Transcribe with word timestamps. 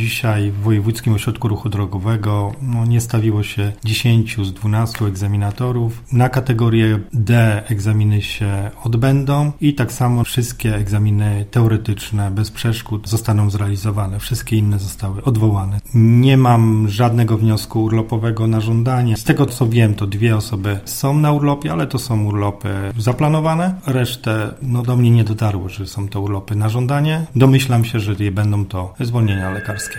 Dzisiaj 0.00 0.50
w 0.50 0.60
Wojewódzkim 0.60 1.12
Ośrodku 1.14 1.48
Ruchu 1.48 1.68
Drogowego 1.68 2.52
no, 2.62 2.86
nie 2.86 3.00
stawiło 3.00 3.42
się 3.42 3.72
10 3.84 4.36
z 4.42 4.52
12 4.52 5.04
egzaminatorów. 5.04 6.02
Na 6.12 6.28
kategorię 6.28 7.00
D 7.12 7.62
egzaminy 7.68 8.22
się 8.22 8.70
odbędą 8.84 9.52
i 9.60 9.74
tak 9.74 9.92
samo 9.92 10.24
wszystkie 10.24 10.76
egzaminy 10.76 11.44
teoretyczne 11.50 12.30
bez 12.30 12.50
przeszkód 12.50 13.08
zostaną 13.08 13.50
zrealizowane. 13.50 14.18
Wszystkie 14.18 14.56
inne 14.56 14.78
zostały 14.78 15.24
odwołane. 15.24 15.80
Nie 15.94 16.36
mam 16.36 16.88
żadnego 16.88 17.38
wniosku 17.38 17.84
urlopowego 17.84 18.46
na 18.46 18.60
żądanie. 18.60 19.16
Z 19.16 19.24
tego 19.24 19.46
co 19.46 19.66
wiem, 19.68 19.94
to 19.94 20.06
dwie 20.06 20.36
osoby 20.36 20.80
są 20.84 21.18
na 21.18 21.32
urlopie, 21.32 21.72
ale 21.72 21.86
to 21.86 21.98
są 21.98 22.24
urlopy 22.24 22.68
zaplanowane. 22.98 23.74
Resztę 23.86 24.54
no, 24.62 24.82
do 24.82 24.96
mnie 24.96 25.10
nie 25.10 25.24
dotarło, 25.24 25.68
że 25.68 25.86
są 25.86 26.08
to 26.08 26.20
urlopy 26.20 26.56
na 26.56 26.68
żądanie. 26.68 27.26
Domyślam 27.36 27.84
się, 27.84 28.00
że 28.00 28.14
je 28.18 28.32
będą 28.32 28.64
to 28.64 28.94
zwolnienia 29.00 29.50
lekarskie. 29.50 29.89